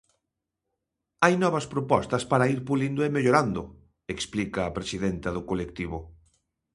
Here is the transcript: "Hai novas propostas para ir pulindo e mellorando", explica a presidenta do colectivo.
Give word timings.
"Hai 1.23 1.33
novas 1.43 1.65
propostas 1.73 2.23
para 2.31 2.49
ir 2.53 2.59
pulindo 2.67 3.01
e 3.07 3.09
mellorando", 3.15 3.61
explica 4.15 4.59
a 4.63 4.73
presidenta 4.77 5.29
do 5.35 5.41
colectivo. 5.49 5.97